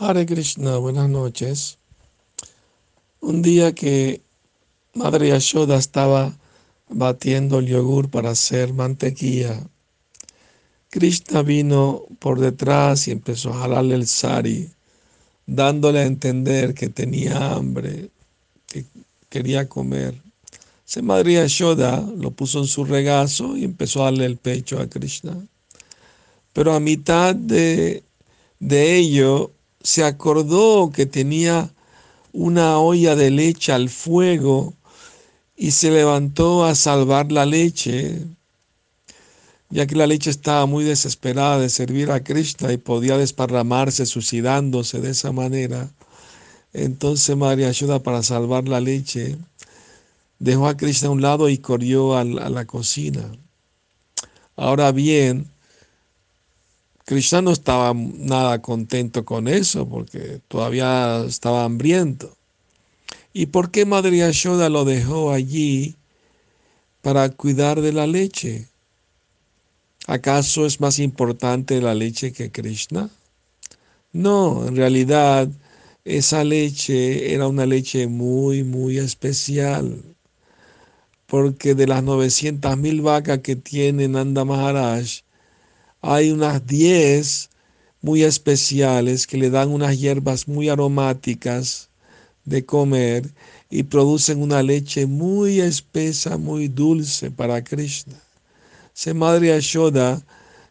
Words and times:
Hare 0.00 0.26
Krishna, 0.26 0.76
buenas 0.76 1.10
noches. 1.10 1.76
Un 3.20 3.42
día 3.42 3.74
que 3.74 4.22
Madre 4.94 5.30
Yashoda 5.30 5.76
estaba 5.76 6.38
batiendo 6.88 7.58
el 7.58 7.66
yogur 7.66 8.08
para 8.08 8.30
hacer 8.30 8.72
mantequilla, 8.72 9.60
Krishna 10.90 11.42
vino 11.42 12.04
por 12.20 12.38
detrás 12.38 13.08
y 13.08 13.10
empezó 13.10 13.50
a 13.50 13.62
jalarle 13.62 13.96
el 13.96 14.06
sari, 14.06 14.70
dándole 15.46 15.98
a 15.98 16.06
entender 16.06 16.74
que 16.74 16.88
tenía 16.88 17.54
hambre, 17.54 18.10
que 18.68 18.84
quería 19.28 19.68
comer. 19.68 20.14
Se 20.84 21.02
Madre 21.02 21.32
Yashoda 21.32 22.00
lo 22.16 22.30
puso 22.30 22.60
en 22.60 22.68
su 22.68 22.84
regazo 22.84 23.56
y 23.56 23.64
empezó 23.64 24.02
a 24.02 24.12
darle 24.12 24.26
el 24.26 24.36
pecho 24.36 24.78
a 24.78 24.86
Krishna. 24.86 25.44
Pero 26.52 26.72
a 26.72 26.78
mitad 26.78 27.34
de, 27.34 28.04
de 28.60 28.94
ello 28.94 29.54
se 29.88 30.04
acordó 30.04 30.90
que 30.92 31.06
tenía 31.06 31.70
una 32.34 32.78
olla 32.78 33.16
de 33.16 33.30
leche 33.30 33.72
al 33.72 33.88
fuego 33.88 34.74
y 35.56 35.70
se 35.70 35.90
levantó 35.90 36.66
a 36.66 36.74
salvar 36.74 37.32
la 37.32 37.46
leche, 37.46 38.20
ya 39.70 39.86
que 39.86 39.94
la 39.94 40.06
leche 40.06 40.28
estaba 40.28 40.66
muy 40.66 40.84
desesperada 40.84 41.58
de 41.58 41.70
servir 41.70 42.10
a 42.10 42.22
Krishna 42.22 42.70
y 42.70 42.76
podía 42.76 43.16
desparramarse 43.16 44.04
suicidándose 44.04 45.00
de 45.00 45.08
esa 45.08 45.32
manera. 45.32 45.88
Entonces 46.74 47.34
María 47.34 47.68
ayuda 47.68 48.02
para 48.02 48.22
salvar 48.22 48.68
la 48.68 48.82
leche, 48.82 49.38
dejó 50.38 50.68
a 50.68 50.76
Krishna 50.76 51.08
a 51.08 51.12
un 51.12 51.22
lado 51.22 51.48
y 51.48 51.56
corrió 51.56 52.14
a 52.14 52.24
la, 52.24 52.44
a 52.44 52.50
la 52.50 52.66
cocina. 52.66 53.22
Ahora 54.54 54.92
bien, 54.92 55.46
Krishna 57.08 57.40
no 57.40 57.52
estaba 57.52 57.94
nada 57.94 58.60
contento 58.60 59.24
con 59.24 59.48
eso 59.48 59.88
porque 59.88 60.42
todavía 60.46 61.24
estaba 61.26 61.64
hambriento. 61.64 62.36
¿Y 63.32 63.46
por 63.46 63.70
qué 63.70 63.86
Madre 63.86 64.30
lo 64.68 64.84
dejó 64.84 65.32
allí 65.32 65.96
para 67.00 67.30
cuidar 67.30 67.80
de 67.80 67.94
la 67.94 68.06
leche? 68.06 68.66
¿Acaso 70.06 70.66
es 70.66 70.82
más 70.82 70.98
importante 70.98 71.80
la 71.80 71.94
leche 71.94 72.34
que 72.34 72.50
Krishna? 72.50 73.08
No, 74.12 74.68
en 74.68 74.76
realidad 74.76 75.48
esa 76.04 76.44
leche 76.44 77.32
era 77.32 77.48
una 77.48 77.64
leche 77.64 78.06
muy, 78.06 78.64
muy 78.64 78.98
especial. 78.98 80.02
Porque 81.26 81.74
de 81.74 81.86
las 81.86 82.02
900 82.02 82.76
mil 82.76 83.00
vacas 83.00 83.38
que 83.38 83.56
tiene 83.56 84.08
Nanda 84.08 84.44
Maharaj, 84.44 85.22
hay 86.00 86.30
unas 86.30 86.66
10 86.66 87.50
muy 88.00 88.22
especiales 88.22 89.26
que 89.26 89.38
le 89.38 89.50
dan 89.50 89.70
unas 89.70 89.98
hierbas 89.98 90.46
muy 90.46 90.68
aromáticas 90.68 91.88
de 92.44 92.64
comer 92.64 93.28
y 93.70 93.82
producen 93.82 94.42
una 94.42 94.62
leche 94.62 95.06
muy 95.06 95.60
espesa, 95.60 96.38
muy 96.38 96.68
dulce 96.68 97.30
para 97.30 97.62
Krishna. 97.62 98.16
Se 98.94 99.14
Madre 99.14 99.52
Ashoda 99.52 100.22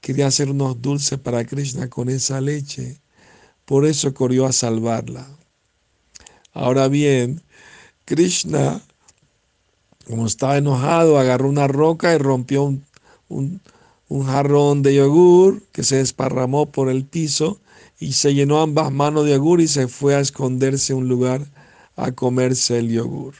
quería 0.00 0.28
hacer 0.28 0.50
unos 0.50 0.80
dulces 0.80 1.18
para 1.18 1.44
Krishna 1.44 1.88
con 1.88 2.08
esa 2.08 2.40
leche, 2.40 3.00
por 3.64 3.84
eso 3.84 4.14
corrió 4.14 4.46
a 4.46 4.52
salvarla. 4.52 5.28
Ahora 6.52 6.88
bien, 6.88 7.42
Krishna, 8.04 8.80
como 10.06 10.26
estaba 10.26 10.56
enojado, 10.56 11.18
agarró 11.18 11.48
una 11.48 11.68
roca 11.68 12.14
y 12.14 12.18
rompió 12.18 12.62
un, 12.62 12.84
un 13.28 13.60
un 14.08 14.24
jarrón 14.26 14.82
de 14.82 14.94
yogur 14.94 15.62
que 15.72 15.84
se 15.84 15.96
desparramó 15.96 16.70
por 16.70 16.88
el 16.88 17.04
piso 17.04 17.60
y 17.98 18.12
se 18.12 18.34
llenó 18.34 18.60
ambas 18.60 18.90
manos 18.92 19.24
de 19.24 19.32
yogur 19.32 19.60
y 19.60 19.68
se 19.68 19.88
fue 19.88 20.14
a 20.14 20.20
esconderse 20.20 20.92
en 20.92 21.00
un 21.00 21.08
lugar 21.08 21.46
a 21.96 22.12
comerse 22.12 22.78
el 22.78 22.90
yogur. 22.90 23.34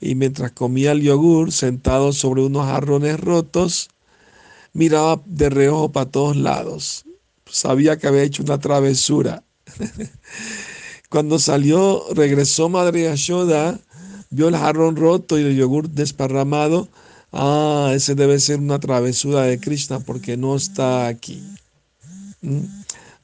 Y 0.00 0.14
mientras 0.14 0.52
comía 0.52 0.92
el 0.92 1.02
yogur, 1.02 1.52
sentado 1.52 2.12
sobre 2.12 2.42
unos 2.42 2.66
jarrones 2.66 3.18
rotos, 3.18 3.90
miraba 4.72 5.20
de 5.26 5.50
reojo 5.50 5.90
para 5.92 6.10
todos 6.10 6.36
lados. 6.36 7.04
Sabía 7.46 7.98
que 7.98 8.06
había 8.06 8.22
hecho 8.22 8.42
una 8.44 8.58
travesura. 8.58 9.42
Cuando 11.10 11.40
salió, 11.40 12.04
regresó 12.14 12.68
Madre 12.68 13.02
Yashoda, 13.02 13.80
vio 14.30 14.48
el 14.48 14.56
jarrón 14.56 14.94
roto 14.94 15.38
y 15.38 15.42
el 15.42 15.56
yogur 15.56 15.90
desparramado 15.90 16.88
Ah, 17.32 17.92
ese 17.94 18.14
debe 18.14 18.40
ser 18.40 18.58
una 18.58 18.80
travesura 18.80 19.42
de 19.42 19.60
Krishna 19.60 20.00
porque 20.00 20.36
no 20.36 20.56
está 20.56 21.06
aquí. 21.06 21.42
¿Mm? 22.42 22.64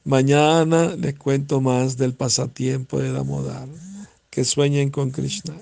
Mañana 0.05 0.95
les 0.95 1.15
cuento 1.15 1.59
más 1.59 1.97
del 1.97 2.13
pasatiempo 2.13 2.99
de 2.99 3.11
Damodar. 3.11 3.67
Que 4.29 4.45
sueñen 4.45 4.91
con 4.91 5.11
Krishna. 5.11 5.53